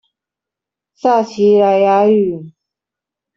[0.95, 2.51] 撒奇萊雅語